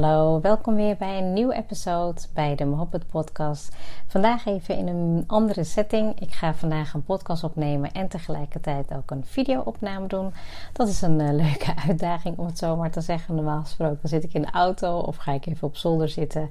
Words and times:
Hallo, 0.00 0.40
welkom 0.40 0.74
weer 0.74 0.96
bij 0.96 1.18
een 1.18 1.32
nieuwe 1.32 1.54
episode 1.54 2.20
bij 2.34 2.54
de 2.54 2.64
Mohabbat 2.64 3.08
Podcast. 3.10 3.76
Vandaag 4.06 4.46
even 4.46 4.76
in 4.76 4.86
een 4.86 5.24
andere 5.26 5.64
setting. 5.64 6.20
Ik 6.20 6.32
ga 6.32 6.54
vandaag 6.54 6.94
een 6.94 7.02
podcast 7.02 7.44
opnemen 7.44 7.92
en 7.92 8.08
tegelijkertijd 8.08 8.94
ook 8.94 9.10
een 9.10 9.24
video-opname 9.24 10.06
doen. 10.06 10.32
Dat 10.72 10.88
is 10.88 11.02
een 11.02 11.20
uh, 11.20 11.32
leuke 11.32 11.74
uitdaging 11.88 12.38
om 12.38 12.46
het 12.46 12.58
zo 12.58 12.76
maar 12.76 12.90
te 12.90 13.00
zeggen. 13.00 13.34
Normaal 13.34 13.60
gesproken 13.60 14.08
zit 14.08 14.24
ik 14.24 14.32
in 14.32 14.42
de 14.42 14.50
auto 14.50 14.98
of 14.98 15.16
ga 15.16 15.32
ik 15.32 15.46
even 15.46 15.68
op 15.68 15.76
zolder 15.76 16.08
zitten. 16.08 16.48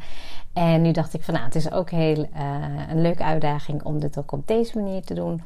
En 0.54 0.82
nu 0.82 0.92
dacht 0.92 1.14
ik 1.14 1.24
van 1.24 1.34
nou, 1.34 1.46
het 1.46 1.56
is 1.56 1.72
ook 1.72 1.90
heel 1.90 2.18
uh, 2.18 2.30
een 2.90 3.02
leuke 3.02 3.24
uitdaging 3.24 3.84
om 3.84 4.00
dit 4.00 4.18
ook 4.18 4.32
op 4.32 4.48
deze 4.48 4.78
manier 4.78 5.04
te 5.04 5.14
doen. 5.14 5.42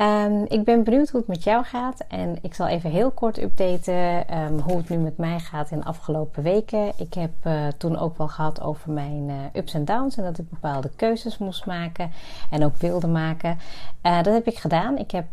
Um, 0.00 0.44
ik 0.48 0.64
ben 0.64 0.84
benieuwd 0.84 1.10
hoe 1.10 1.20
het 1.20 1.28
met 1.28 1.44
jou 1.44 1.64
gaat. 1.64 2.04
En 2.08 2.38
ik 2.42 2.54
zal 2.54 2.66
even 2.66 2.90
heel 2.90 3.10
kort 3.10 3.42
updaten 3.42 4.38
um, 4.38 4.58
hoe 4.58 4.76
het 4.76 4.88
nu 4.88 4.96
met 4.96 5.16
mij 5.16 5.38
gaat 5.38 5.70
in 5.70 5.78
de 5.78 5.84
afgelopen 5.84 6.42
weken. 6.42 6.92
Ik 6.96 7.14
heb 7.14 7.30
uh, 7.46 7.66
toen 7.78 7.98
ook 7.98 8.18
wel 8.18 8.28
gehad 8.28 8.60
over 8.60 8.90
mijn 8.90 9.28
uh, 9.28 9.34
ups 9.52 9.74
en 9.74 9.84
downs. 9.84 10.16
En 10.16 10.24
dat 10.24 10.38
ik 10.38 10.50
bepaalde 10.50 10.90
keuzes 10.96 11.38
moest 11.38 11.66
maken. 11.66 12.10
En 12.50 12.64
ook 12.64 12.76
wilde 12.76 13.06
maken. 13.06 13.58
Uh, 14.02 14.22
dat 14.22 14.34
heb 14.34 14.46
ik 14.46 14.58
gedaan. 14.58 14.98
Ik 14.98 15.10
heb 15.10 15.26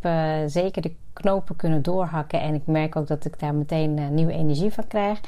zeker 0.49 0.81
de 0.81 0.95
knopen 1.13 1.55
kunnen 1.55 1.81
doorhakken. 1.81 2.41
En 2.41 2.53
ik 2.53 2.65
merk 2.65 2.95
ook 2.95 3.07
dat 3.07 3.25
ik 3.25 3.39
daar 3.39 3.55
meteen 3.55 4.13
nieuwe 4.13 4.33
energie 4.33 4.73
van 4.73 4.87
krijg. 4.87 5.19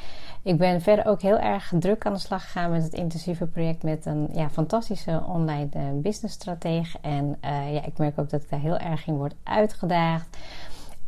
Ik 0.43 0.57
ben 0.57 0.81
verder 0.81 1.05
ook 1.05 1.21
heel 1.21 1.39
erg 1.39 1.71
druk 1.79 2.05
aan 2.05 2.13
de 2.13 2.19
slag 2.19 2.43
gegaan 2.43 2.71
met 2.71 2.83
het 2.83 2.93
intensieve 2.93 3.45
project 3.45 3.83
met 3.83 4.05
een 4.05 4.29
ja, 4.33 4.49
fantastische 4.49 5.23
online 5.27 5.69
uh, 5.75 5.83
business 5.93 6.35
stratege. 6.35 6.97
En 7.01 7.37
uh, 7.45 7.73
ja, 7.73 7.85
ik 7.85 7.97
merk 7.97 8.19
ook 8.19 8.29
dat 8.29 8.43
ik 8.43 8.49
daar 8.49 8.59
heel 8.59 8.77
erg 8.77 9.07
in 9.07 9.17
word 9.17 9.35
uitgedaagd. 9.43 10.37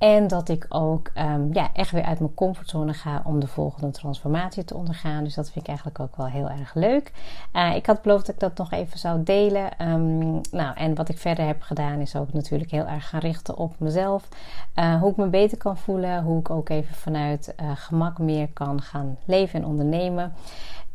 En 0.02 0.28
dat 0.28 0.50
ik 0.50 0.66
ook 0.70 1.12
um, 1.16 1.54
ja, 1.54 1.70
echt 1.74 1.92
weer 1.92 2.04
uit 2.04 2.20
mijn 2.20 2.34
comfortzone 2.34 2.94
ga 2.94 3.22
om 3.26 3.40
de 3.40 3.48
volgende 3.48 3.92
transformatie 3.92 4.66
te 4.66 4.76
ondergaan. 4.76 5.24
Dus 5.24 5.34
dat 5.34 5.46
vind 5.46 5.64
ik 5.64 5.68
eigenlijk 5.68 6.00
ook 6.00 6.16
wel 6.16 6.26
heel 6.26 6.50
erg 6.50 6.74
leuk. 6.74 7.12
Uh, 7.54 7.76
ik 7.76 7.86
had 7.86 8.02
beloofd 8.02 8.26
dat 8.26 8.36
ik 8.36 8.42
dat 8.42 8.58
nog 8.58 8.72
even 8.72 9.00
zou 9.00 9.24
delen. 9.24 9.90
Um, 9.92 10.42
nou, 10.52 10.76
en 10.76 10.96
wat 10.96 11.10
ik 11.10 11.18
verder 11.18 11.46
heb 11.46 11.62
gedaan 11.62 12.00
is 12.00 12.16
ook 12.16 12.34
natuurlijk 12.34 12.72
heel 12.72 12.86
erg 12.86 13.10
gaan 13.10 13.20
richten 13.20 13.58
op 13.58 13.74
mezelf. 13.78 14.28
Uh, 14.76 15.00
hoe 15.00 15.12
ik 15.12 15.18
me 15.18 15.28
beter 15.28 15.58
kan 15.58 15.78
voelen. 15.78 16.24
Hoe 16.24 16.40
ik 16.40 16.50
ook 16.50 16.70
even 16.70 16.96
vanuit 16.96 17.54
uh, 17.62 17.72
gemak 17.76 18.18
meer 18.18 18.48
kan 18.48 18.82
gaan 18.82 19.18
leven 19.26 19.60
en 19.62 19.68
ondernemen. 19.68 20.34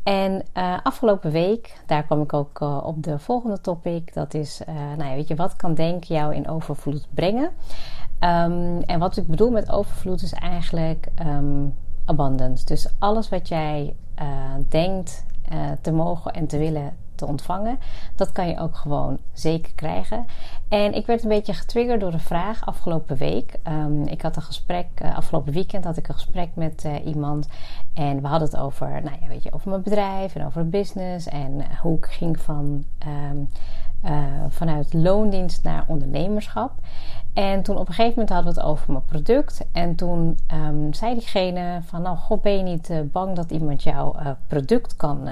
En 0.03 0.43
afgelopen 0.83 1.31
week, 1.31 1.81
daar 1.85 2.03
kwam 2.03 2.21
ik 2.21 2.33
ook 2.33 2.61
op 2.83 3.03
de 3.03 3.19
volgende 3.19 3.61
topic. 3.61 4.13
Dat 4.13 4.33
is, 4.33 4.61
nou 4.97 5.09
ja, 5.09 5.15
weet 5.15 5.27
je, 5.27 5.35
wat 5.35 5.55
kan 5.55 5.73
denken 5.73 6.15
jou 6.15 6.35
in 6.35 6.47
overvloed 6.47 7.07
brengen? 7.13 7.49
Um, 8.19 8.81
en 8.81 8.99
wat 8.99 9.17
ik 9.17 9.27
bedoel 9.27 9.51
met 9.51 9.71
overvloed 9.71 10.21
is 10.21 10.33
eigenlijk 10.33 11.07
um, 11.25 11.75
abundance. 12.05 12.65
Dus 12.65 12.87
alles 12.99 13.29
wat 13.29 13.47
jij 13.47 13.95
denkt 14.69 15.25
te 15.81 15.91
mogen 15.91 16.31
en 16.31 16.47
te 16.47 16.57
willen 16.57 16.95
te 17.15 17.25
ontvangen. 17.25 17.79
Dat 18.15 18.31
kan 18.31 18.47
je 18.47 18.59
ook 18.59 18.75
gewoon 18.75 19.17
zeker 19.33 19.71
krijgen. 19.75 20.25
En 20.67 20.93
ik 20.93 21.05
werd 21.05 21.23
een 21.23 21.29
beetje 21.29 21.53
getriggerd 21.53 21.99
door 21.99 22.13
een 22.13 22.19
vraag 22.19 22.65
afgelopen 22.65 23.17
week. 23.17 23.59
Um, 23.67 24.03
ik 24.03 24.21
had 24.21 24.35
een 24.35 24.41
gesprek, 24.41 24.87
uh, 25.01 25.15
afgelopen 25.15 25.53
weekend 25.53 25.83
had 25.83 25.97
ik 25.97 26.07
een 26.07 26.13
gesprek 26.13 26.49
met 26.53 26.87
iemand. 27.05 27.47
En 27.93 28.21
we 28.21 28.27
hadden 28.27 28.47
het 28.47 28.57
over, 28.57 28.87
nou 29.03 29.17
ja, 29.21 29.27
weet 29.27 29.43
je, 29.43 29.53
over 29.53 29.69
mijn 29.69 29.81
bedrijf 29.81 30.35
en 30.35 30.45
over 30.45 30.69
business. 30.69 31.27
En 31.27 31.61
hoe 31.81 31.97
ik 31.97 32.05
ging 32.05 32.39
van, 32.39 32.85
vanuit 34.49 34.93
loondienst 34.93 35.63
naar 35.63 35.83
ondernemerschap. 35.87 36.71
En 37.37 37.63
toen 37.63 37.77
op 37.77 37.87
een 37.87 37.93
gegeven 37.93 38.19
moment 38.19 38.29
hadden 38.29 38.53
we 38.53 38.59
het 38.59 38.69
over 38.69 38.91
mijn 38.91 39.05
product. 39.05 39.65
En 39.71 39.95
toen 39.95 40.37
um, 40.53 40.93
zei 40.93 41.13
diegene 41.13 41.79
van, 41.85 42.01
nou, 42.01 42.17
god, 42.17 42.41
ben 42.41 42.57
je 42.57 42.63
niet 42.63 42.91
bang 43.11 43.35
dat 43.35 43.51
iemand 43.51 43.83
jouw 43.83 44.15
product 44.47 44.95
kan 44.95 45.27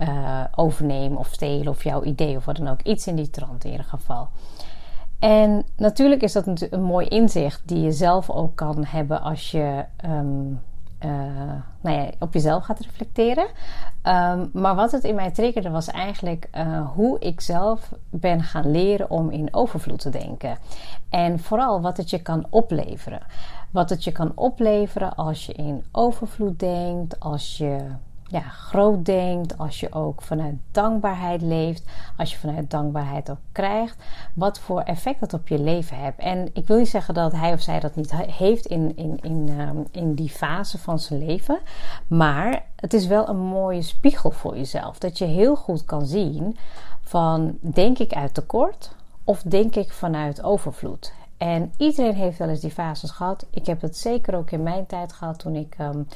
uh, 0.00 0.44
overnemen 0.54 1.18
of 1.18 1.26
stelen 1.26 1.68
of 1.68 1.84
jouw 1.84 2.02
idee 2.02 2.36
of 2.36 2.44
wat 2.44 2.56
dan 2.56 2.68
ook. 2.68 2.82
Iets 2.82 3.06
in 3.06 3.16
die 3.16 3.30
trant 3.30 3.64
in 3.64 3.70
ieder 3.70 3.86
geval. 3.86 4.28
En 5.18 5.64
natuurlijk 5.76 6.22
is 6.22 6.32
dat 6.32 6.46
een 6.70 6.82
mooi 6.82 7.06
inzicht 7.06 7.62
die 7.64 7.80
je 7.80 7.92
zelf 7.92 8.30
ook 8.30 8.56
kan 8.56 8.84
hebben 8.84 9.22
als 9.22 9.50
je 9.50 9.84
um, 10.04 10.60
uh, 11.04 11.10
nou 11.80 11.96
ja, 11.96 12.10
op 12.18 12.32
jezelf 12.32 12.64
gaat 12.64 12.80
reflecteren. 12.80 13.46
Um, 14.02 14.50
maar 14.52 14.74
wat 14.74 14.92
het 14.92 15.04
in 15.04 15.14
mij 15.14 15.30
triggerde 15.30 15.70
was 15.70 15.86
eigenlijk 15.86 16.48
uh, 16.54 16.90
hoe 16.90 17.18
ik 17.18 17.40
zelf 17.40 17.92
ben 18.10 18.42
gaan 18.42 18.70
leren 18.70 19.10
om 19.10 19.30
in 19.30 19.54
overvloed 19.54 20.00
te 20.00 20.10
denken. 20.10 20.58
En 21.10 21.38
vooral 21.38 21.80
wat 21.80 21.96
het 21.96 22.10
je 22.10 22.22
kan 22.22 22.46
opleveren. 22.50 23.22
Wat 23.70 23.90
het 23.90 24.04
je 24.04 24.12
kan 24.12 24.32
opleveren 24.34 25.14
als 25.14 25.46
je 25.46 25.52
in 25.52 25.84
overvloed 25.92 26.58
denkt, 26.58 27.20
als 27.20 27.56
je 27.56 27.78
ja, 28.30 28.40
groot 28.40 29.04
denkt, 29.04 29.58
als 29.58 29.80
je 29.80 29.92
ook 29.92 30.22
vanuit 30.22 30.54
dankbaarheid 30.70 31.42
leeft, 31.42 31.84
als 32.16 32.32
je 32.32 32.38
vanuit 32.38 32.70
dankbaarheid 32.70 33.30
ook 33.30 33.38
krijgt, 33.52 33.96
wat 34.34 34.58
voor 34.58 34.80
effect 34.80 35.20
dat 35.20 35.32
op 35.32 35.48
je 35.48 35.58
leven 35.58 35.96
hebt. 35.96 36.18
En 36.18 36.48
ik 36.52 36.66
wil 36.66 36.78
niet 36.78 36.88
zeggen 36.88 37.14
dat 37.14 37.32
hij 37.32 37.52
of 37.52 37.60
zij 37.60 37.80
dat 37.80 37.94
niet 37.94 38.14
heeft 38.16 38.66
in, 38.66 38.96
in, 38.96 39.18
in, 39.22 39.48
um, 39.60 39.86
in 39.90 40.14
die 40.14 40.28
fase 40.28 40.78
van 40.78 40.98
zijn 40.98 41.26
leven, 41.26 41.58
maar 42.06 42.64
het 42.76 42.94
is 42.94 43.06
wel 43.06 43.28
een 43.28 43.40
mooie 43.40 43.82
spiegel 43.82 44.30
voor 44.30 44.56
jezelf. 44.56 44.98
Dat 44.98 45.18
je 45.18 45.24
heel 45.24 45.56
goed 45.56 45.84
kan 45.84 46.06
zien 46.06 46.56
van 47.02 47.58
denk 47.60 47.98
ik 47.98 48.12
uit 48.12 48.34
tekort 48.34 48.94
of 49.24 49.42
denk 49.42 49.76
ik 49.76 49.92
vanuit 49.92 50.42
overvloed. 50.42 51.12
En 51.36 51.72
iedereen 51.76 52.14
heeft 52.14 52.38
wel 52.38 52.48
eens 52.48 52.60
die 52.60 52.70
fases 52.70 53.10
gehad. 53.10 53.46
Ik 53.50 53.66
heb 53.66 53.80
het 53.80 53.96
zeker 53.96 54.34
ook 54.34 54.50
in 54.50 54.62
mijn 54.62 54.86
tijd 54.86 55.12
gehad 55.12 55.38
toen 55.38 55.54
ik 55.54 55.76
um, 55.80 56.06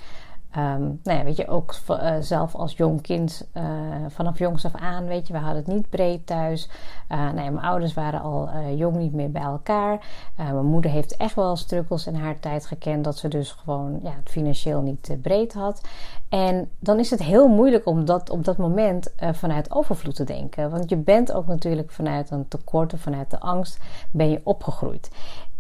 Um, 0.57 1.01
nou 1.03 1.19
ja, 1.19 1.25
weet 1.25 1.37
je, 1.37 1.49
ook 1.49 1.75
uh, 1.91 2.15
zelf 2.21 2.55
als 2.55 2.77
jong 2.77 3.01
kind, 3.01 3.49
uh, 3.57 3.63
vanaf 4.09 4.39
jongs 4.39 4.65
af 4.65 4.75
aan, 4.75 5.07
weet 5.07 5.27
je, 5.27 5.33
we 5.33 5.39
hadden 5.39 5.65
het 5.65 5.75
niet 5.75 5.91
breed 5.91 6.27
thuis. 6.27 6.69
Uh, 7.09 7.19
nou 7.19 7.43
ja, 7.43 7.51
mijn 7.51 7.67
ouders 7.67 7.95
waren 7.95 8.21
al 8.21 8.49
jong 8.75 8.97
niet 8.97 9.13
meer 9.13 9.31
bij 9.31 9.43
elkaar. 9.43 10.07
mijn 10.37 10.67
moeder 10.67 10.91
heeft 10.91 11.17
echt 11.17 11.35
wel 11.35 11.57
struggles 11.57 12.07
in 12.07 12.15
haar 12.15 12.41
tijd 12.41 12.67
gekend, 12.67 13.05
dat 13.05 13.19
ze 13.19 13.29
dus 13.29 13.53
gewoon 13.53 14.01
ja, 14.03 14.11
het 14.11 14.31
financieel 14.31 14.81
niet 14.81 15.17
breed 15.23 15.55
had. 15.55 15.81
En 16.29 16.71
dan 16.79 16.99
is 16.99 17.11
het 17.11 17.23
heel 17.23 17.49
moeilijk 17.49 17.87
om 17.87 18.05
dat 18.05 18.31
op 18.31 18.45
dat 18.45 18.57
moment 18.57 19.13
vanuit 19.33 19.71
overvloed 19.71 20.15
te 20.15 20.25
denken. 20.25 20.71
Want 20.71 20.91
je 20.91 20.97
bent 20.97 21.33
ook 21.33 21.47
natuurlijk 21.47 21.91
vanuit 21.91 22.31
een 22.31 22.49
tekort 22.49 22.93
of 22.93 23.01
vanuit 23.01 23.31
de 23.31 23.41
angst 23.41 23.79
ben 24.11 24.31
je 24.31 24.41
opgegroeid. 24.45 25.11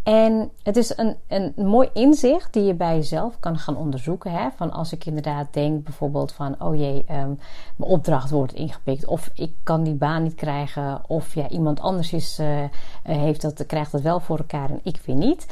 En 0.05 0.51
het 0.63 0.77
is 0.77 0.97
een, 0.97 1.17
een 1.29 1.53
mooi 1.57 1.89
inzicht 1.93 2.53
die 2.53 2.63
je 2.63 2.75
bij 2.75 2.95
jezelf 2.97 3.41
kan 3.41 3.59
gaan 3.59 3.77
onderzoeken. 3.77 4.31
Hè? 4.31 4.49
Van 4.57 4.73
als 4.73 4.93
ik 4.93 5.07
inderdaad 5.07 5.47
denk 5.51 5.85
bijvoorbeeld 5.85 6.33
van, 6.33 6.63
oh 6.63 6.77
jee, 6.77 7.05
um, 7.11 7.39
mijn 7.77 7.91
opdracht 7.91 8.31
wordt 8.31 8.53
ingepikt. 8.53 9.07
Of 9.07 9.31
ik 9.35 9.53
kan 9.63 9.83
die 9.83 9.95
baan 9.95 10.23
niet 10.23 10.35
krijgen. 10.35 11.03
Of 11.07 11.35
ja, 11.35 11.49
iemand 11.49 11.81
anders 11.81 12.13
is, 12.13 12.39
uh, 12.41 12.65
heeft 13.03 13.43
dat, 13.43 13.67
krijgt 13.67 13.93
dat 13.93 14.01
wel 14.01 14.21
voor 14.21 14.39
elkaar 14.39 14.71
en 14.71 14.81
ik 14.83 15.01
weer 15.05 15.17
niet. 15.17 15.47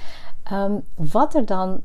Um, 0.53 0.85
wat 0.95 1.35
er 1.35 1.47
dan 1.47 1.83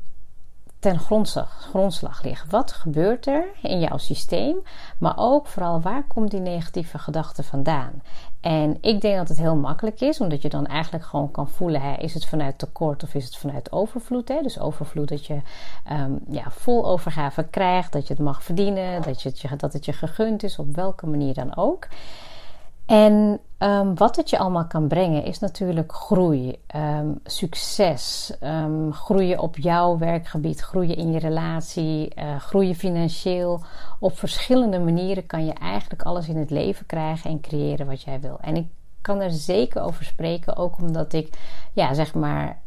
ten 0.78 0.98
grondslag, 0.98 1.50
grondslag 1.50 2.22
ligt. 2.22 2.50
Wat 2.50 2.72
gebeurt 2.72 3.26
er 3.26 3.44
in 3.62 3.80
jouw 3.80 3.96
systeem? 3.96 4.56
Maar 4.98 5.14
ook 5.16 5.46
vooral 5.46 5.80
waar 5.80 6.06
komt 6.06 6.30
die 6.30 6.40
negatieve 6.40 6.98
gedachte 6.98 7.42
vandaan? 7.42 8.02
En 8.40 8.78
ik 8.80 9.00
denk 9.00 9.16
dat 9.16 9.28
het 9.28 9.38
heel 9.38 9.56
makkelijk 9.56 10.00
is, 10.00 10.20
omdat 10.20 10.42
je 10.42 10.48
dan 10.48 10.66
eigenlijk 10.66 11.04
gewoon 11.04 11.30
kan 11.30 11.48
voelen: 11.48 11.80
hè, 11.80 11.94
is 11.94 12.14
het 12.14 12.26
vanuit 12.26 12.58
tekort 12.58 13.02
of 13.02 13.14
is 13.14 13.24
het 13.24 13.36
vanuit 13.36 13.72
overvloed? 13.72 14.28
Hè? 14.28 14.42
Dus 14.42 14.60
overvloed 14.60 15.08
dat 15.08 15.26
je 15.26 15.40
um, 15.92 16.18
ja, 16.28 16.44
vol 16.50 16.86
overgave 16.86 17.44
krijgt, 17.44 17.92
dat 17.92 18.06
je 18.06 18.14
het 18.14 18.22
mag 18.22 18.42
verdienen, 18.42 19.02
dat, 19.02 19.22
je 19.22 19.56
dat 19.56 19.72
het 19.72 19.84
je 19.84 19.92
gegund 19.92 20.42
is, 20.42 20.58
op 20.58 20.74
welke 20.74 21.06
manier 21.06 21.34
dan 21.34 21.56
ook. 21.56 21.86
En 22.88 23.40
um, 23.58 23.94
wat 23.94 24.16
het 24.16 24.30
je 24.30 24.38
allemaal 24.38 24.66
kan 24.66 24.88
brengen 24.88 25.24
is 25.24 25.38
natuurlijk 25.38 25.92
groei, 25.92 26.58
um, 26.76 27.20
succes, 27.24 28.32
um, 28.42 28.92
groeien 28.92 29.38
op 29.38 29.56
jouw 29.56 29.98
werkgebied, 29.98 30.60
groeien 30.60 30.96
in 30.96 31.12
je 31.12 31.18
relatie, 31.18 32.12
uh, 32.18 32.36
groeien 32.36 32.74
financieel. 32.74 33.60
Op 34.00 34.18
verschillende 34.18 34.78
manieren 34.78 35.26
kan 35.26 35.46
je 35.46 35.52
eigenlijk 35.52 36.02
alles 36.02 36.28
in 36.28 36.36
het 36.36 36.50
leven 36.50 36.86
krijgen 36.86 37.30
en 37.30 37.40
creëren 37.40 37.86
wat 37.86 38.02
jij 38.02 38.20
wil. 38.20 38.38
En 38.40 38.56
ik 38.56 38.66
kan 39.00 39.20
er 39.20 39.30
zeker 39.30 39.82
over 39.82 40.04
spreken, 40.04 40.56
ook 40.56 40.78
omdat 40.78 41.12
ik, 41.12 41.38
ja, 41.72 41.94
zeg 41.94 42.14
maar, 42.14 42.60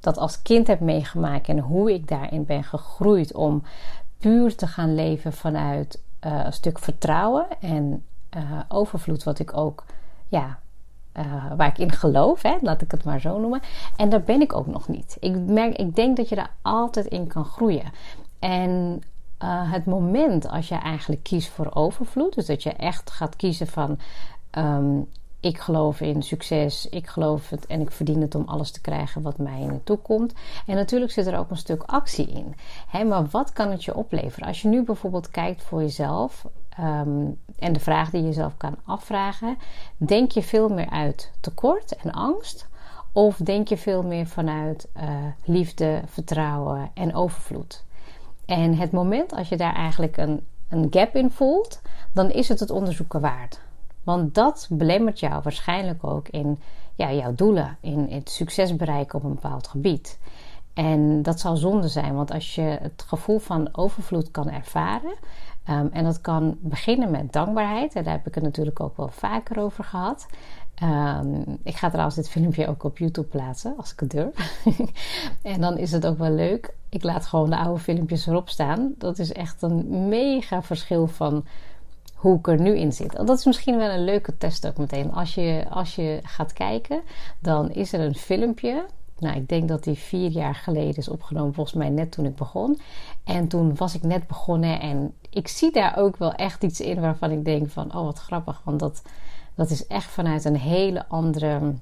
dat 0.00 0.18
als 0.18 0.42
kind 0.42 0.66
heb 0.66 0.80
meegemaakt 0.80 1.48
en 1.48 1.58
hoe 1.58 1.92
ik 1.92 2.08
daarin 2.08 2.44
ben 2.44 2.64
gegroeid 2.64 3.34
om 3.34 3.62
puur 4.18 4.56
te 4.56 4.66
gaan 4.66 4.94
leven 4.94 5.32
vanuit 5.32 6.02
uh, 6.26 6.40
een 6.44 6.52
stuk 6.52 6.78
vertrouwen 6.78 7.46
en 7.60 8.04
uh, 8.36 8.60
overvloed, 8.68 9.24
wat 9.24 9.38
ik 9.38 9.56
ook, 9.56 9.84
ja, 10.28 10.58
uh, 11.16 11.52
waar 11.56 11.68
ik 11.68 11.78
in 11.78 11.92
geloof, 11.92 12.42
hè, 12.42 12.56
laat 12.60 12.82
ik 12.82 12.90
het 12.90 13.04
maar 13.04 13.20
zo 13.20 13.38
noemen. 13.38 13.60
En 13.96 14.08
daar 14.08 14.22
ben 14.22 14.40
ik 14.40 14.54
ook 14.54 14.66
nog 14.66 14.88
niet. 14.88 15.16
Ik, 15.20 15.36
merk, 15.36 15.76
ik 15.76 15.96
denk 15.96 16.16
dat 16.16 16.28
je 16.28 16.34
daar 16.34 16.52
altijd 16.62 17.06
in 17.06 17.26
kan 17.26 17.44
groeien. 17.44 17.92
En 18.38 19.02
uh, 19.42 19.72
het 19.72 19.84
moment 19.84 20.48
als 20.48 20.68
je 20.68 20.74
eigenlijk 20.74 21.22
kiest 21.22 21.48
voor 21.48 21.70
overvloed, 21.74 22.34
dus 22.34 22.46
dat 22.46 22.62
je 22.62 22.72
echt 22.72 23.10
gaat 23.10 23.36
kiezen 23.36 23.66
van. 23.66 23.98
Um, 24.58 25.08
ik 25.40 25.58
geloof 25.58 26.00
in 26.00 26.22
succes, 26.22 26.88
ik 26.88 27.06
geloof 27.06 27.50
het 27.50 27.66
en 27.66 27.80
ik 27.80 27.90
verdien 27.90 28.20
het 28.20 28.34
om 28.34 28.44
alles 28.46 28.70
te 28.70 28.80
krijgen 28.80 29.22
wat 29.22 29.38
mij 29.38 29.60
in 29.60 29.70
het 29.70 29.86
toekomt. 29.86 30.34
En 30.66 30.76
natuurlijk 30.76 31.12
zit 31.12 31.26
er 31.26 31.38
ook 31.38 31.50
een 31.50 31.56
stuk 31.56 31.82
actie 31.82 32.26
in. 32.26 32.54
Hè, 32.88 33.04
maar 33.04 33.26
wat 33.26 33.52
kan 33.52 33.70
het 33.70 33.84
je 33.84 33.94
opleveren? 33.94 34.48
Als 34.48 34.62
je 34.62 34.68
nu 34.68 34.82
bijvoorbeeld 34.82 35.30
kijkt 35.30 35.62
voor 35.62 35.80
jezelf 35.80 36.46
um, 36.80 37.38
en 37.58 37.72
de 37.72 37.80
vraag 37.80 38.10
die 38.10 38.20
je 38.20 38.26
jezelf 38.26 38.56
kan 38.56 38.76
afvragen: 38.84 39.56
denk 39.96 40.30
je 40.30 40.42
veel 40.42 40.68
meer 40.68 40.90
uit 40.90 41.32
tekort 41.40 41.96
en 41.96 42.12
angst? 42.12 42.70
Of 43.12 43.36
denk 43.36 43.68
je 43.68 43.76
veel 43.76 44.02
meer 44.02 44.26
vanuit 44.26 44.88
uh, 44.96 45.02
liefde, 45.44 46.02
vertrouwen 46.06 46.90
en 46.94 47.14
overvloed? 47.14 47.84
En 48.44 48.76
het 48.76 48.92
moment 48.92 49.32
als 49.32 49.48
je 49.48 49.56
daar 49.56 49.74
eigenlijk 49.74 50.16
een, 50.16 50.46
een 50.68 50.86
gap 50.90 51.14
in 51.14 51.30
voelt, 51.30 51.80
dan 52.12 52.30
is 52.30 52.48
het 52.48 52.60
het 52.60 52.70
onderzoeken 52.70 53.20
waard. 53.20 53.60
Want 54.02 54.34
dat 54.34 54.68
belemmert 54.70 55.20
jou 55.20 55.42
waarschijnlijk 55.42 56.04
ook 56.04 56.28
in 56.28 56.58
ja, 56.94 57.12
jouw 57.12 57.34
doelen, 57.34 57.76
in 57.80 58.06
het 58.10 58.30
succes 58.30 58.76
bereiken 58.76 59.18
op 59.18 59.24
een 59.24 59.34
bepaald 59.34 59.68
gebied. 59.68 60.18
En 60.74 61.22
dat 61.22 61.40
zal 61.40 61.56
zonde 61.56 61.88
zijn, 61.88 62.14
want 62.14 62.30
als 62.32 62.54
je 62.54 62.78
het 62.80 63.04
gevoel 63.06 63.38
van 63.38 63.68
overvloed 63.72 64.30
kan 64.30 64.50
ervaren, 64.50 65.14
um, 65.68 65.88
en 65.92 66.04
dat 66.04 66.20
kan 66.20 66.58
beginnen 66.60 67.10
met 67.10 67.32
dankbaarheid, 67.32 67.94
en 67.94 68.04
daar 68.04 68.12
heb 68.12 68.26
ik 68.26 68.34
het 68.34 68.44
natuurlijk 68.44 68.80
ook 68.80 68.96
wel 68.96 69.08
vaker 69.08 69.58
over 69.58 69.84
gehad. 69.84 70.26
Um, 70.82 71.58
ik 71.62 71.76
ga 71.76 71.88
trouwens 71.88 72.16
dit 72.16 72.28
filmpje 72.28 72.68
ook 72.68 72.84
op 72.84 72.98
YouTube 72.98 73.28
plaatsen, 73.28 73.76
als 73.76 73.92
ik 73.92 74.00
het 74.00 74.10
durf. 74.10 74.64
en 75.42 75.60
dan 75.60 75.78
is 75.78 75.92
het 75.92 76.06
ook 76.06 76.18
wel 76.18 76.30
leuk. 76.30 76.74
Ik 76.88 77.02
laat 77.02 77.26
gewoon 77.26 77.50
de 77.50 77.56
oude 77.56 77.80
filmpjes 77.80 78.26
erop 78.26 78.48
staan. 78.48 78.94
Dat 78.98 79.18
is 79.18 79.32
echt 79.32 79.62
een 79.62 80.08
mega 80.08 80.62
verschil 80.62 81.06
van 81.06 81.44
hoe 82.14 82.38
ik 82.38 82.48
er 82.48 82.60
nu 82.60 82.76
in 82.76 82.92
zit. 82.92 83.12
Dat 83.12 83.38
is 83.38 83.44
misschien 83.44 83.76
wel 83.76 83.90
een 83.90 84.04
leuke 84.04 84.38
test 84.38 84.66
ook 84.66 84.76
meteen. 84.76 85.12
Als 85.12 85.34
je, 85.34 85.64
als 85.70 85.94
je 85.94 86.20
gaat 86.22 86.52
kijken, 86.52 87.00
dan 87.38 87.70
is 87.70 87.92
er 87.92 88.00
een 88.00 88.14
filmpje. 88.14 88.86
Nou, 89.22 89.36
ik 89.36 89.48
denk 89.48 89.68
dat 89.68 89.84
die 89.84 89.94
vier 89.94 90.30
jaar 90.30 90.54
geleden 90.54 90.96
is 90.96 91.08
opgenomen, 91.08 91.54
volgens 91.54 91.76
mij 91.76 91.88
net 91.88 92.12
toen 92.12 92.24
ik 92.24 92.34
begon. 92.34 92.78
En 93.24 93.48
toen 93.48 93.76
was 93.76 93.94
ik 93.94 94.02
net 94.02 94.26
begonnen 94.26 94.80
en 94.80 95.14
ik 95.30 95.48
zie 95.48 95.72
daar 95.72 95.96
ook 95.96 96.16
wel 96.16 96.32
echt 96.32 96.64
iets 96.64 96.80
in 96.80 97.00
waarvan 97.00 97.30
ik 97.30 97.44
denk 97.44 97.70
van, 97.70 97.94
oh 97.94 98.04
wat 98.04 98.18
grappig, 98.18 98.60
want 98.64 98.80
dat, 98.80 99.02
dat 99.54 99.70
is 99.70 99.86
echt 99.86 100.10
vanuit 100.10 100.44
een 100.44 100.56
hele 100.56 101.08
andere 101.08 101.74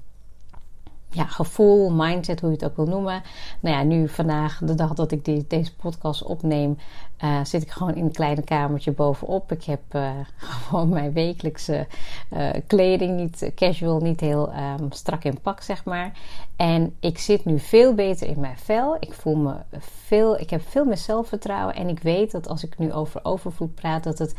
ja, 1.11 1.25
gevoel, 1.25 1.91
mindset, 1.91 2.39
hoe 2.39 2.49
je 2.49 2.55
het 2.55 2.65
ook 2.65 2.75
wil 2.75 2.85
noemen. 2.85 3.21
Nou 3.59 3.75
ja, 3.75 3.83
nu 3.83 4.07
vandaag, 4.07 4.59
de 4.63 4.75
dag 4.75 4.93
dat 4.93 5.11
ik 5.11 5.49
deze 5.49 5.75
podcast 5.75 6.23
opneem, 6.23 6.77
uh, 7.23 7.39
zit 7.43 7.61
ik 7.61 7.71
gewoon 7.71 7.95
in 7.95 8.05
een 8.05 8.11
kleine 8.11 8.41
kamertje 8.41 8.91
bovenop. 8.91 9.51
Ik 9.51 9.63
heb 9.63 9.81
uh, 9.95 10.11
gewoon 10.67 10.89
mijn 10.89 11.13
wekelijkse 11.13 11.87
uh, 12.33 12.49
kleding, 12.67 13.19
niet 13.19 13.51
casual, 13.55 13.99
niet 13.99 14.19
heel 14.19 14.53
um, 14.53 14.91
strak 14.91 15.23
in 15.23 15.41
pak, 15.41 15.61
zeg 15.61 15.83
maar. 15.83 16.11
En 16.55 16.95
ik 16.99 17.17
zit 17.17 17.45
nu 17.45 17.59
veel 17.59 17.93
beter 17.93 18.27
in 18.27 18.39
mijn 18.39 18.57
vel. 18.57 18.97
Ik 18.99 19.13
voel 19.13 19.35
me 19.35 19.55
veel, 19.79 20.39
ik 20.39 20.49
heb 20.49 20.61
veel 20.69 20.85
meer 20.85 20.97
zelfvertrouwen. 20.97 21.75
En 21.75 21.89
ik 21.89 21.99
weet 21.99 22.31
dat 22.31 22.47
als 22.47 22.63
ik 22.63 22.77
nu 22.77 22.93
over 22.93 23.19
overvloed 23.23 23.75
praat, 23.75 24.03
dat 24.03 24.17
het 24.17 24.35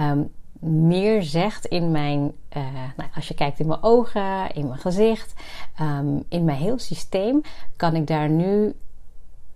um, 0.00 0.30
meer 0.64 1.22
zegt 1.22 1.64
in 1.64 1.90
mijn, 1.90 2.32
uh, 2.56 2.62
nou, 2.96 3.10
als 3.14 3.28
je 3.28 3.34
kijkt 3.34 3.60
in 3.60 3.66
mijn 3.66 3.82
ogen, 3.82 4.54
in 4.54 4.66
mijn 4.66 4.78
gezicht, 4.78 5.34
um, 5.80 6.24
in 6.28 6.44
mijn 6.44 6.58
heel 6.58 6.78
systeem, 6.78 7.40
kan 7.76 7.94
ik 7.94 8.06
daar 8.06 8.28
nu 8.28 8.74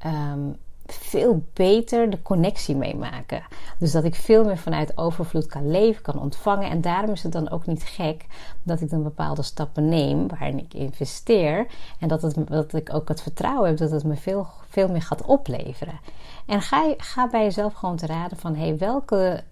um, 0.06 0.56
veel 0.92 1.42
beter 1.52 2.10
de 2.10 2.22
connectie 2.22 2.76
mee 2.76 2.96
maken. 2.96 3.42
Dus 3.78 3.92
dat 3.92 4.04
ik 4.04 4.14
veel 4.14 4.44
meer 4.44 4.58
vanuit 4.58 4.98
overvloed 4.98 5.46
kan 5.46 5.70
leven, 5.70 6.02
kan 6.02 6.20
ontvangen. 6.20 6.70
En 6.70 6.80
daarom 6.80 7.10
is 7.10 7.22
het 7.22 7.32
dan 7.32 7.50
ook 7.50 7.66
niet 7.66 7.82
gek 7.82 8.26
dat 8.62 8.80
ik 8.80 8.90
dan 8.90 9.02
bepaalde 9.02 9.42
stappen 9.42 9.88
neem 9.88 10.28
waarin 10.28 10.58
ik 10.58 10.74
investeer. 10.74 11.66
En 11.98 12.08
dat, 12.08 12.34
dat 12.48 12.72
ik 12.72 12.94
ook 12.94 13.08
het 13.08 13.22
vertrouwen 13.22 13.68
heb 13.68 13.78
dat 13.78 13.90
het 13.90 14.04
me 14.04 14.16
veel, 14.16 14.46
veel 14.68 14.88
meer 14.88 15.02
gaat 15.02 15.24
opleveren. 15.24 16.00
En 16.46 16.62
ga, 16.62 16.94
ga 16.96 17.28
bij 17.28 17.42
jezelf 17.42 17.74
gewoon 17.74 17.96
te 17.96 18.06
raden 18.06 18.38
van 18.38 18.54
hey, 18.56 18.78
welke 18.78 19.44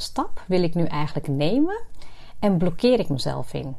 stap 0.00 0.44
wil 0.46 0.62
ik 0.62 0.74
nu 0.74 0.84
eigenlijk 0.84 1.28
nemen 1.28 1.82
en 2.38 2.56
blokkeer 2.56 2.98
ik 2.98 3.08
mezelf 3.08 3.54
in? 3.54 3.76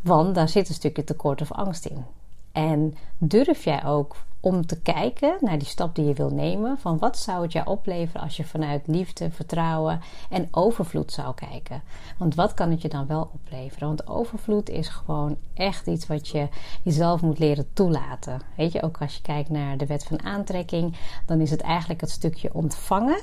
Want 0.00 0.34
daar 0.34 0.48
zit 0.48 0.68
een 0.68 0.74
stukje 0.74 1.04
tekort 1.04 1.40
of 1.40 1.52
angst 1.52 1.86
in. 1.86 2.04
En 2.52 2.94
durf 3.18 3.64
jij 3.64 3.84
ook 3.84 4.16
om 4.40 4.66
te 4.66 4.80
kijken 4.80 5.36
naar 5.40 5.58
die 5.58 5.68
stap 5.68 5.94
die 5.94 6.04
je 6.04 6.14
wil 6.14 6.30
nemen, 6.30 6.78
van 6.78 6.98
wat 6.98 7.18
zou 7.18 7.42
het 7.42 7.52
jou 7.52 7.66
opleveren 7.66 8.22
als 8.22 8.36
je 8.36 8.44
vanuit 8.44 8.86
liefde, 8.86 9.30
vertrouwen 9.30 10.00
en 10.30 10.48
overvloed 10.50 11.12
zou 11.12 11.34
kijken? 11.34 11.82
Want 12.18 12.34
wat 12.34 12.54
kan 12.54 12.70
het 12.70 12.82
je 12.82 12.88
dan 12.88 13.06
wel 13.06 13.30
opleveren? 13.34 13.86
Want 13.86 14.08
overvloed 14.08 14.68
is 14.68 14.88
gewoon 14.88 15.36
echt 15.54 15.86
iets 15.86 16.06
wat 16.06 16.28
je 16.28 16.48
jezelf 16.82 17.20
moet 17.20 17.38
leren 17.38 17.72
toelaten. 17.72 18.40
Weet 18.56 18.72
je, 18.72 18.82
ook 18.82 19.00
als 19.00 19.14
je 19.14 19.22
kijkt 19.22 19.48
naar 19.48 19.76
de 19.76 19.86
wet 19.86 20.04
van 20.04 20.24
aantrekking, 20.24 20.96
dan 21.26 21.40
is 21.40 21.50
het 21.50 21.60
eigenlijk 21.60 22.00
het 22.00 22.10
stukje 22.10 22.54
ontvangen 22.54 23.20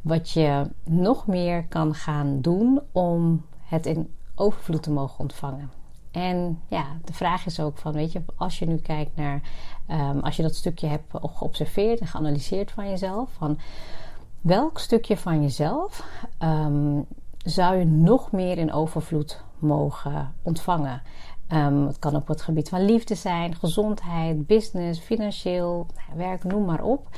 wat 0.00 0.30
je 0.30 0.70
nog 0.84 1.26
meer 1.26 1.64
kan 1.64 1.94
gaan 1.94 2.40
doen 2.40 2.80
om 2.92 3.44
het 3.60 3.86
in 3.86 4.14
overvloed 4.34 4.82
te 4.82 4.90
mogen 4.90 5.18
ontvangen. 5.18 5.70
En 6.10 6.60
ja, 6.68 6.84
de 7.04 7.12
vraag 7.12 7.46
is 7.46 7.60
ook 7.60 7.78
van, 7.78 7.92
weet 7.92 8.12
je, 8.12 8.22
als 8.36 8.58
je 8.58 8.66
nu 8.66 8.76
kijkt 8.76 9.16
naar, 9.16 9.40
um, 9.90 10.20
als 10.20 10.36
je 10.36 10.42
dat 10.42 10.54
stukje 10.54 10.86
hebt 10.86 11.12
geobserveerd 11.12 12.00
en 12.00 12.06
geanalyseerd 12.06 12.70
van 12.70 12.88
jezelf, 12.88 13.30
van 13.32 13.58
welk 14.40 14.78
stukje 14.78 15.16
van 15.16 15.42
jezelf 15.42 16.04
um, 16.42 17.06
zou 17.44 17.76
je 17.76 17.84
nog 17.84 18.32
meer 18.32 18.58
in 18.58 18.72
overvloed 18.72 19.42
mogen 19.58 20.34
ontvangen? 20.42 21.02
Um, 21.52 21.86
het 21.86 21.98
kan 21.98 22.14
op 22.14 22.28
het 22.28 22.42
gebied 22.42 22.68
van 22.68 22.84
liefde 22.84 23.14
zijn, 23.14 23.54
gezondheid, 23.54 24.46
business, 24.46 25.00
financieel, 25.00 25.86
werk, 26.14 26.44
noem 26.44 26.64
maar 26.64 26.82
op. 26.82 27.08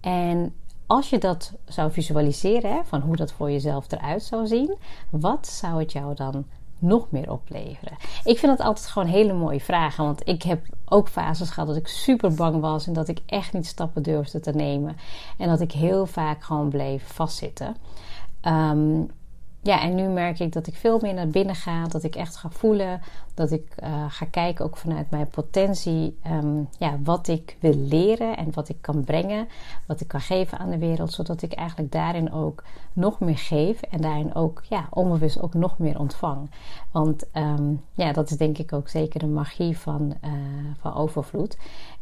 En 0.00 0.54
als 0.92 1.10
je 1.10 1.18
dat 1.18 1.52
zou 1.64 1.92
visualiseren, 1.92 2.72
hè, 2.72 2.80
van 2.84 3.00
hoe 3.00 3.16
dat 3.16 3.32
voor 3.32 3.50
jezelf 3.50 3.92
eruit 3.92 4.22
zou 4.22 4.46
zien, 4.46 4.76
wat 5.10 5.46
zou 5.46 5.80
het 5.80 5.92
jou 5.92 6.14
dan 6.14 6.44
nog 6.78 7.10
meer 7.10 7.30
opleveren? 7.30 7.96
Ik 8.24 8.38
vind 8.38 8.56
dat 8.56 8.66
altijd 8.66 8.86
gewoon 8.86 9.08
hele 9.08 9.32
mooie 9.32 9.60
vragen. 9.60 10.04
Want 10.04 10.28
ik 10.28 10.42
heb 10.42 10.66
ook 10.84 11.08
fases 11.08 11.50
gehad 11.50 11.68
dat 11.68 11.76
ik 11.76 11.88
super 11.88 12.34
bang 12.34 12.60
was 12.60 12.86
en 12.86 12.92
dat 12.92 13.08
ik 13.08 13.20
echt 13.26 13.52
niet 13.52 13.66
stappen 13.66 14.02
durfde 14.02 14.40
te 14.40 14.50
nemen. 14.50 14.96
En 15.38 15.48
dat 15.48 15.60
ik 15.60 15.72
heel 15.72 16.06
vaak 16.06 16.42
gewoon 16.42 16.68
bleef 16.68 17.12
vastzitten. 17.12 17.76
Um, 18.42 19.10
ja, 19.62 19.80
en 19.80 19.94
nu 19.94 20.08
merk 20.08 20.38
ik 20.38 20.52
dat 20.52 20.66
ik 20.66 20.74
veel 20.74 20.98
meer 21.00 21.14
naar 21.14 21.28
binnen 21.28 21.54
ga. 21.54 21.86
Dat 21.86 22.02
ik 22.02 22.16
echt 22.16 22.36
ga 22.36 22.50
voelen. 22.50 23.00
Dat 23.34 23.50
ik 23.50 23.74
uh, 23.82 24.04
ga 24.08 24.26
kijken 24.30 24.64
ook 24.64 24.76
vanuit 24.76 25.10
mijn 25.10 25.28
potentie. 25.28 26.18
Um, 26.26 26.68
ja, 26.78 26.98
wat 27.04 27.28
ik 27.28 27.56
wil 27.60 27.74
leren 27.74 28.36
en 28.36 28.52
wat 28.54 28.68
ik 28.68 28.76
kan 28.80 29.04
brengen. 29.04 29.48
Wat 29.86 30.00
ik 30.00 30.08
kan 30.08 30.20
geven 30.20 30.58
aan 30.58 30.70
de 30.70 30.78
wereld. 30.78 31.12
Zodat 31.12 31.42
ik 31.42 31.52
eigenlijk 31.52 31.92
daarin 31.92 32.32
ook 32.32 32.62
nog 32.92 33.20
meer 33.20 33.38
geef. 33.38 33.82
En 33.82 34.00
daarin 34.00 34.34
ook 34.34 34.62
ja, 34.68 34.86
onbewust 34.90 35.40
ook 35.40 35.54
nog 35.54 35.78
meer 35.78 35.98
ontvang. 35.98 36.50
Want 36.90 37.24
um, 37.32 37.82
ja, 37.94 38.12
dat 38.12 38.30
is 38.30 38.36
denk 38.36 38.58
ik 38.58 38.72
ook 38.72 38.88
zeker 38.88 39.20
de 39.20 39.26
magie 39.26 39.78
van, 39.78 40.14
uh, 40.24 40.30
van 40.80 40.94
overvloed. 40.94 41.56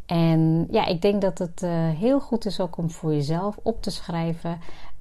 En 0.06 0.66
ja, 0.70 0.86
ik 0.86 1.02
denk 1.02 1.22
dat 1.22 1.38
het 1.38 1.62
uh, 1.62 1.70
heel 1.88 2.20
goed 2.20 2.44
is 2.44 2.60
ook 2.60 2.76
om 2.76 2.90
voor 2.90 3.12
jezelf 3.12 3.58
op 3.62 3.82
te 3.82 3.90
schrijven 3.90 4.58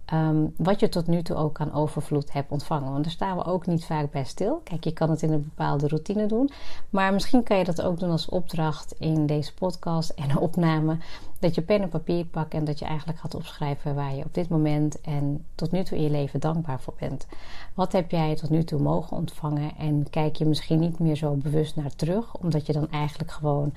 Ehm, 0.10 0.46
wat 0.58 0.80
je 0.80 0.90
tot 0.90 1.08
nu 1.08 1.22
toe 1.22 1.36
ook 1.36 1.60
aan 1.60 1.74
overvloed 1.74 2.34
hebt 2.34 2.52
ontvangen. 2.52 2.92
Want 2.92 3.04
daar 3.04 3.14
staan 3.14 3.38
we 3.38 3.44
ook 3.44 3.66
niet 3.66 3.86
vaak 3.86 4.12
bij 4.12 4.24
stil. 4.24 4.62
Kijk, 4.64 4.84
je 4.84 4.94
kan 4.94 5.10
het 5.10 5.22
in 5.22 5.32
een 5.32 5.44
bepaalde 5.44 5.88
routine 5.88 6.26
doen. 6.26 6.50
Maar 6.90 7.14
misschien 7.14 7.44
kan 7.44 7.58
je 7.58 7.64
dat 7.64 7.82
ook 7.82 8.00
doen 8.00 8.12
als 8.12 8.30
opdracht 8.30 8.96
in 9.00 9.26
deze 9.26 9.54
podcast 9.54 10.10
en 10.10 10.38
opname. 10.38 10.98
Dat 11.40 11.56
je 11.56 11.62
pen 11.62 11.82
en 11.82 11.90
papier 11.90 12.26
pakt 12.26 12.54
en 12.54 12.66
dat 12.66 12.80
je 12.80 12.86
eigenlijk 12.86 13.20
gaat 13.20 13.36
opschrijven 13.36 13.96
waar 13.96 14.16
je 14.16 14.24
op 14.24 14.34
dit 14.34 14.50
moment 14.50 15.02
en 15.02 15.46
tot 15.56 15.72
nu 15.72 15.84
toe 15.84 15.98
in 15.98 16.04
je 16.04 16.10
leven 16.10 16.40
dankbaar 16.40 16.80
voor 16.80 16.94
bent. 17.00 17.28
Wat 17.74 17.92
heb 17.92 18.12
jij 18.12 18.36
tot 18.36 18.50
nu 18.50 18.64
toe 18.64 18.82
mogen 18.82 19.18
ontvangen? 19.18 19.72
En 19.78 20.10
kijk 20.10 20.36
je 20.36 20.46
misschien 20.46 20.80
niet 20.80 21.00
meer 21.00 21.16
zo 21.16 21.34
bewust 21.36 21.76
naar 21.76 21.96
terug, 21.96 22.36
omdat 22.36 22.66
je 22.66 22.74
dan 22.74 22.90
eigenlijk 22.92 23.32
gewoon 23.32 23.74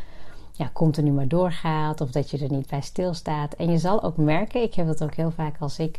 ja, 0.53 0.71
continu 0.73 1.11
maar 1.11 1.29
doorgaat 1.29 2.01
of 2.01 2.11
dat 2.11 2.31
je 2.31 2.39
er 2.39 2.51
niet 2.51 2.67
bij 2.67 2.81
stilstaat. 2.81 3.55
En 3.55 3.71
je 3.71 3.79
zal 3.79 4.03
ook 4.03 4.17
merken, 4.17 4.63
ik 4.63 4.75
heb 4.75 4.87
dat 4.87 5.03
ook 5.03 5.15
heel 5.15 5.31
vaak 5.31 5.57
als 5.59 5.79
ik, 5.79 5.99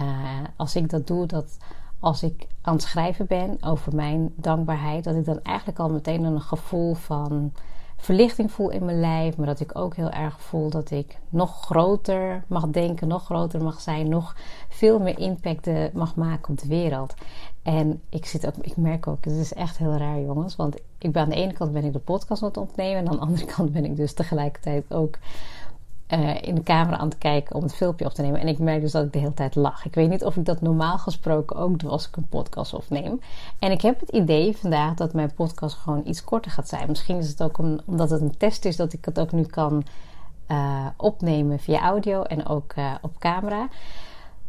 uh, 0.00 0.40
als 0.56 0.76
ik 0.76 0.90
dat 0.90 1.06
doe, 1.06 1.26
dat 1.26 1.58
als 2.00 2.22
ik 2.22 2.46
aan 2.62 2.74
het 2.74 2.82
schrijven 2.82 3.26
ben 3.26 3.56
over 3.60 3.94
mijn 3.94 4.32
dankbaarheid, 4.36 5.04
dat 5.04 5.14
ik 5.14 5.24
dan 5.24 5.42
eigenlijk 5.42 5.78
al 5.78 5.90
meteen 5.90 6.24
een 6.24 6.40
gevoel 6.40 6.94
van 6.94 7.52
verlichting 8.02 8.52
voel 8.52 8.70
in 8.70 8.84
mijn 8.84 9.00
lijf, 9.00 9.36
maar 9.36 9.46
dat 9.46 9.60
ik 9.60 9.78
ook 9.78 9.96
heel 9.96 10.10
erg 10.10 10.40
voel 10.40 10.70
dat 10.70 10.90
ik 10.90 11.18
nog 11.28 11.64
groter 11.64 12.44
mag 12.46 12.66
denken, 12.66 13.08
nog 13.08 13.24
groter 13.24 13.62
mag 13.62 13.80
zijn, 13.80 14.08
nog 14.08 14.36
veel 14.68 14.98
meer 14.98 15.18
impact 15.18 15.66
eh, 15.66 15.84
mag 15.92 16.14
maken 16.14 16.52
op 16.52 16.60
de 16.60 16.68
wereld. 16.68 17.14
En 17.62 18.02
ik, 18.08 18.26
zit 18.26 18.46
ook, 18.46 18.54
ik 18.60 18.76
merk 18.76 19.06
ook, 19.06 19.24
het 19.24 19.34
is 19.34 19.52
echt 19.52 19.78
heel 19.78 19.96
raar 19.96 20.20
jongens, 20.20 20.56
want 20.56 20.76
ik 20.98 21.12
ben 21.12 21.22
aan 21.22 21.28
de 21.28 21.34
ene 21.34 21.52
kant 21.52 21.72
ben 21.72 21.84
ik 21.84 21.92
de 21.92 21.98
podcast 21.98 22.42
aan 22.42 22.48
het 22.48 22.56
opnemen 22.56 22.98
en 22.98 23.08
aan 23.08 23.16
de 23.16 23.22
andere 23.22 23.46
kant 23.54 23.72
ben 23.72 23.84
ik 23.84 23.96
dus 23.96 24.14
tegelijkertijd 24.14 24.84
ook 24.88 25.18
uh, 26.12 26.42
in 26.42 26.54
de 26.54 26.62
camera 26.62 26.96
aan 26.96 27.08
te 27.08 27.16
kijken 27.16 27.56
om 27.56 27.62
het 27.62 27.74
filmpje 27.74 28.04
op 28.04 28.12
te 28.12 28.22
nemen. 28.22 28.40
En 28.40 28.48
ik 28.48 28.58
merk 28.58 28.80
dus 28.80 28.92
dat 28.92 29.04
ik 29.04 29.12
de 29.12 29.18
hele 29.18 29.34
tijd 29.34 29.54
lach. 29.54 29.84
Ik 29.84 29.94
weet 29.94 30.08
niet 30.08 30.24
of 30.24 30.36
ik 30.36 30.44
dat 30.44 30.60
normaal 30.60 30.98
gesproken 30.98 31.56
ook 31.56 31.78
doe 31.78 31.90
als 31.90 32.08
ik 32.08 32.16
een 32.16 32.28
podcast 32.28 32.74
opneem. 32.74 33.20
En 33.58 33.70
ik 33.70 33.80
heb 33.80 34.00
het 34.00 34.10
idee 34.10 34.56
vandaag 34.56 34.94
dat 34.94 35.12
mijn 35.12 35.34
podcast 35.34 35.76
gewoon 35.76 36.02
iets 36.04 36.24
korter 36.24 36.50
gaat 36.50 36.68
zijn. 36.68 36.88
Misschien 36.88 37.18
is 37.18 37.28
het 37.28 37.42
ook 37.42 37.58
omdat 37.86 38.10
het 38.10 38.20
een 38.20 38.36
test 38.36 38.64
is 38.64 38.76
dat 38.76 38.92
ik 38.92 39.04
het 39.04 39.20
ook 39.20 39.32
nu 39.32 39.42
kan 39.42 39.84
uh, 40.48 40.86
opnemen 40.96 41.58
via 41.58 41.80
audio 41.80 42.22
en 42.22 42.46
ook 42.46 42.72
uh, 42.76 42.94
op 43.02 43.18
camera. 43.18 43.68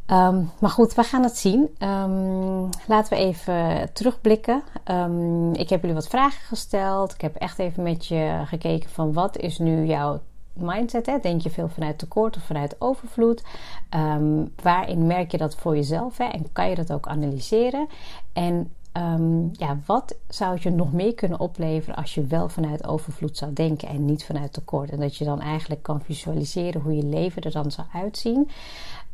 Um, 0.08 0.52
maar 0.60 0.70
goed, 0.70 0.94
we 0.94 1.04
gaan 1.04 1.24
het 1.24 1.38
zien. 1.38 1.70
Um, 1.80 2.70
laten 2.88 3.18
we 3.18 3.24
even 3.24 3.90
terugblikken. 3.94 4.64
Um, 4.86 5.54
ik 5.54 5.70
heb 5.70 5.82
jullie 5.82 5.96
wat 5.96 6.08
vragen 6.08 6.46
gesteld. 6.46 7.14
Ik 7.14 7.22
heb 7.22 7.36
echt 7.36 7.60
even 7.60 7.84
met 7.84 8.06
je 8.06 8.42
gekeken 8.46 8.90
van 8.90 9.14
wat 9.14 9.38
is 9.38 9.58
nu 9.58 9.86
jouw 9.86 10.20
mindset. 10.54 11.06
Hè? 11.06 11.20
Denk 11.20 11.42
je 11.42 11.50
veel 11.50 11.70
vanuit 11.70 11.98
tekort 11.98 12.36
of 12.36 12.44
vanuit 12.44 12.76
overvloed? 12.82 13.44
Um, 13.90 14.54
waarin 14.62 15.08
merk 15.08 15.32
je 15.32 15.38
dat 15.38 15.56
voor 15.56 15.76
jezelf? 15.76 16.18
Hè? 16.18 16.26
En 16.26 16.52
kan 16.52 16.70
je 16.70 16.76
dat 16.76 16.92
ook 16.92 17.08
analyseren? 17.08 17.88
En 18.34 18.72
um, 18.98 19.50
ja, 19.52 19.80
wat 19.86 20.16
zou 20.28 20.54
het 20.54 20.64
je 20.64 20.70
nog 20.70 20.94
meer 20.94 21.14
kunnen 21.14 21.40
opleveren 21.40 21.96
als 21.96 22.14
je 22.14 22.26
wel 22.26 22.50
vanuit 22.50 22.88
overvloed 22.88 23.38
zou 23.38 23.54
denken 23.54 23.88
en 23.88 24.06
niet 24.06 24.26
vanuit 24.26 24.54
tekort? 24.54 24.90
En 24.90 25.00
dat 25.00 25.16
je 25.16 25.26
dan 25.26 25.42
eigenlijk 25.42 25.84
kan 25.84 26.02
visualiseren 26.02 26.82
hoe 26.82 26.96
je 26.96 27.06
leven 27.06 27.42
er 27.42 27.52
dan 27.52 27.72
zou 27.72 27.88
uitzien. 27.94 28.50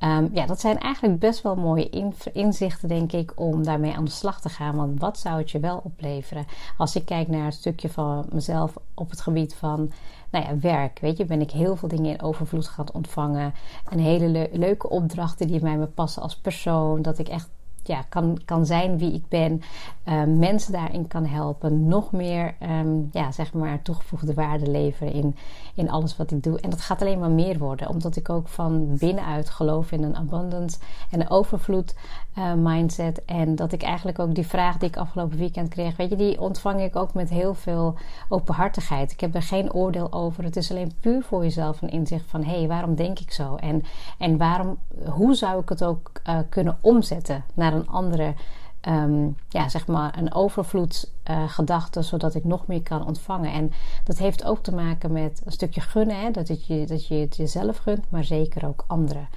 Um, 0.03 0.29
ja, 0.33 0.45
dat 0.45 0.59
zijn 0.59 0.77
eigenlijk 0.77 1.19
best 1.19 1.41
wel 1.41 1.55
mooie 1.55 2.11
inzichten, 2.33 2.87
denk 2.87 3.11
ik, 3.11 3.31
om 3.35 3.63
daarmee 3.63 3.95
aan 3.95 4.05
de 4.05 4.11
slag 4.11 4.41
te 4.41 4.49
gaan. 4.49 4.75
Want 4.75 4.99
wat 4.99 5.17
zou 5.17 5.37
het 5.37 5.51
je 5.51 5.59
wel 5.59 5.81
opleveren? 5.83 6.45
Als 6.77 6.95
ik 6.95 7.05
kijk 7.05 7.27
naar 7.27 7.45
een 7.45 7.51
stukje 7.51 7.89
van 7.89 8.25
mezelf 8.31 8.73
op 8.93 9.09
het 9.09 9.21
gebied 9.21 9.55
van 9.55 9.91
nou 10.29 10.45
ja, 10.45 10.59
werk. 10.59 10.99
Weet 10.99 11.17
je, 11.17 11.25
ben 11.25 11.41
ik 11.41 11.51
heel 11.51 11.75
veel 11.75 11.87
dingen 11.87 12.11
in 12.11 12.21
overvloed 12.21 12.67
gaan 12.67 12.93
ontvangen. 12.93 13.53
Een 13.89 13.99
hele 13.99 14.49
leuke 14.51 14.89
opdrachten 14.89 15.47
die 15.47 15.59
bij 15.59 15.77
me 15.77 15.85
passen 15.85 16.21
als 16.21 16.35
persoon. 16.35 17.01
Dat 17.01 17.19
ik 17.19 17.27
echt 17.27 17.49
ja, 17.89 18.01
kan, 18.09 18.39
kan 18.45 18.65
zijn 18.65 18.97
wie 18.97 19.13
ik 19.13 19.27
ben, 19.27 19.61
uh, 20.05 20.23
mensen 20.23 20.71
daarin 20.71 21.07
kan 21.07 21.25
helpen, 21.25 21.87
nog 21.87 22.11
meer 22.11 22.55
um, 22.61 23.09
ja, 23.11 23.31
zeg 23.31 23.53
maar 23.53 23.81
toegevoegde 23.81 24.33
waarde 24.33 24.71
leveren 24.71 25.13
in, 25.13 25.35
in 25.75 25.89
alles 25.89 26.17
wat 26.17 26.31
ik 26.31 26.43
doe. 26.43 26.59
En 26.59 26.69
dat 26.69 26.81
gaat 26.81 27.01
alleen 27.01 27.19
maar 27.19 27.31
meer 27.31 27.57
worden, 27.57 27.89
omdat 27.89 28.15
ik 28.15 28.29
ook 28.29 28.47
van 28.47 28.97
binnenuit 28.97 29.49
geloof 29.49 29.91
in 29.91 30.03
een 30.03 30.15
abundance 30.15 30.79
en 31.09 31.19
een 31.19 31.29
overvloed 31.29 31.95
uh, 32.39 32.53
mindset. 32.53 33.25
En 33.25 33.55
dat 33.55 33.71
ik 33.71 33.81
eigenlijk 33.81 34.19
ook 34.19 34.35
die 34.35 34.47
vraag 34.47 34.77
die 34.77 34.89
ik 34.89 34.97
afgelopen 34.97 35.37
weekend 35.37 35.69
kreeg, 35.69 35.97
weet 35.97 36.09
je, 36.09 36.15
die 36.15 36.41
ontvang 36.41 36.81
ik 36.81 36.95
ook 36.95 37.13
met 37.13 37.29
heel 37.29 37.53
veel 37.53 37.95
openhartigheid. 38.29 39.11
Ik 39.11 39.19
heb 39.19 39.35
er 39.35 39.41
geen 39.41 39.73
oordeel 39.73 40.13
over. 40.13 40.43
Het 40.43 40.55
is 40.55 40.71
alleen 40.71 40.91
puur 40.99 41.23
voor 41.23 41.43
jezelf 41.43 41.81
een 41.81 41.89
inzicht 41.89 42.25
van 42.27 42.43
hé, 42.43 42.57
hey, 42.57 42.67
waarom 42.67 42.95
denk 42.95 43.19
ik 43.19 43.31
zo? 43.31 43.55
En, 43.55 43.83
en 44.17 44.37
waarom, 44.37 44.77
hoe 45.09 45.35
zou 45.35 45.61
ik 45.61 45.69
het 45.69 45.83
ook 45.83 46.11
uh, 46.27 46.39
kunnen 46.49 46.77
omzetten 46.81 47.43
naar 47.53 47.73
een 47.73 47.87
andere, 47.87 48.33
um, 48.87 49.35
ja, 49.49 49.69
zeg 49.69 49.87
maar, 49.87 50.17
een 50.17 50.33
overvloedsgedachte, 50.33 51.99
uh, 51.99 52.05
zodat 52.05 52.35
ik 52.35 52.43
nog 52.43 52.67
meer 52.67 52.83
kan 52.83 53.05
ontvangen. 53.05 53.51
En 53.53 53.71
dat 54.03 54.17
heeft 54.17 54.45
ook 54.45 54.63
te 54.63 54.75
maken 54.75 55.11
met 55.11 55.41
een 55.45 55.51
stukje 55.51 55.81
gunnen, 55.81 56.19
hè? 56.19 56.31
Dat, 56.31 56.47
het 56.47 56.65
je, 56.65 56.85
dat 56.85 57.07
je 57.07 57.15
het 57.15 57.35
jezelf 57.35 57.77
gunt, 57.77 58.05
maar 58.09 58.23
zeker 58.23 58.67
ook 58.67 58.83
anderen. 58.87 59.27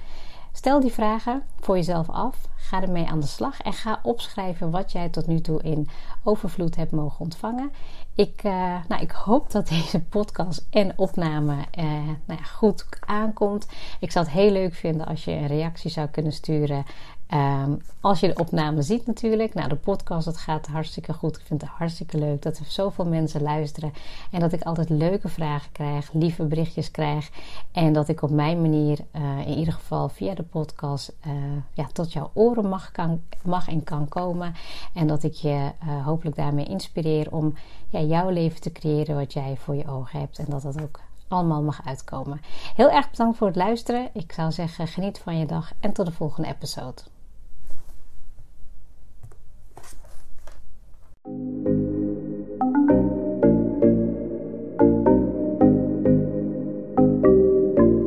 Stel 0.55 0.79
die 0.79 0.91
vragen 0.91 1.43
voor 1.59 1.75
jezelf 1.75 2.09
af. 2.09 2.47
Ga 2.55 2.81
ermee 2.81 3.07
aan 3.07 3.19
de 3.19 3.27
slag 3.27 3.61
en 3.61 3.73
ga 3.73 3.99
opschrijven 4.03 4.71
wat 4.71 4.91
jij 4.91 5.09
tot 5.09 5.27
nu 5.27 5.41
toe 5.41 5.61
in 5.61 5.89
overvloed 6.23 6.75
hebt 6.75 6.91
mogen 6.91 7.19
ontvangen. 7.19 7.71
Ik, 8.15 8.43
uh, 8.43 8.75
nou, 8.87 9.01
ik 9.01 9.11
hoop 9.11 9.51
dat 9.51 9.67
deze 9.67 10.01
podcast 10.01 10.67
en 10.69 10.93
opname 10.95 11.53
uh, 11.53 11.83
nou 12.25 12.39
ja, 12.39 12.43
goed 12.43 12.85
aankomt. 12.99 13.67
Ik 13.99 14.11
zou 14.11 14.25
het 14.25 14.33
heel 14.33 14.51
leuk 14.51 14.73
vinden 14.73 15.05
als 15.05 15.25
je 15.25 15.31
een 15.31 15.47
reactie 15.47 15.91
zou 15.91 16.07
kunnen 16.07 16.33
sturen 16.33 16.85
Um, 17.33 17.81
als 18.01 18.19
je 18.19 18.27
de 18.27 18.39
opname 18.39 18.81
ziet 18.81 19.05
natuurlijk. 19.05 19.53
Nou, 19.53 19.69
de 19.69 19.75
podcast, 19.75 20.25
dat 20.25 20.37
gaat 20.37 20.67
hartstikke 20.67 21.13
goed. 21.13 21.37
Ik 21.37 21.45
vind 21.45 21.61
het 21.61 21.69
hartstikke 21.69 22.17
leuk 22.17 22.41
dat 22.41 22.57
er 22.57 22.65
zoveel 22.67 23.05
mensen 23.05 23.41
luisteren. 23.41 23.93
En 24.31 24.39
dat 24.39 24.53
ik 24.53 24.61
altijd 24.61 24.89
leuke 24.89 25.29
vragen 25.29 25.71
krijg, 25.71 26.13
lieve 26.13 26.43
berichtjes 26.43 26.91
krijg. 26.91 27.29
En 27.71 27.93
dat 27.93 28.07
ik 28.07 28.21
op 28.21 28.29
mijn 28.29 28.61
manier, 28.61 28.99
uh, 29.15 29.22
in 29.45 29.57
ieder 29.57 29.73
geval 29.73 30.09
via 30.09 30.33
de 30.33 30.43
podcast, 30.43 31.13
uh, 31.27 31.33
ja, 31.73 31.87
tot 31.93 32.13
jouw 32.13 32.31
oren 32.33 32.69
mag, 32.69 32.91
kan, 32.91 33.21
mag 33.43 33.67
en 33.67 33.83
kan 33.83 34.07
komen. 34.07 34.55
En 34.93 35.07
dat 35.07 35.23
ik 35.23 35.33
je 35.33 35.71
uh, 35.85 36.05
hopelijk 36.05 36.35
daarmee 36.35 36.65
inspireer 36.65 37.31
om 37.31 37.53
ja, 37.89 37.99
jouw 37.99 38.29
leven 38.29 38.61
te 38.61 38.71
creëren 38.71 39.15
wat 39.15 39.33
jij 39.33 39.57
voor 39.57 39.75
je 39.75 39.87
ogen 39.87 40.19
hebt. 40.19 40.39
En 40.39 40.45
dat 40.49 40.61
dat 40.61 40.81
ook 40.81 40.99
allemaal 41.27 41.61
mag 41.61 41.85
uitkomen. 41.85 42.41
Heel 42.75 42.89
erg 42.89 43.09
bedankt 43.09 43.37
voor 43.37 43.47
het 43.47 43.55
luisteren. 43.55 44.09
Ik 44.13 44.31
zou 44.31 44.51
zeggen, 44.51 44.87
geniet 44.87 45.19
van 45.19 45.37
je 45.37 45.45
dag 45.45 45.73
en 45.79 45.93
tot 45.93 46.05
de 46.05 46.11
volgende 46.11 46.49
episode. 46.49 47.01